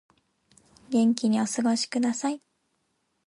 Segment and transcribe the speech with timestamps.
[0.89, 2.41] 元気にお過ごしください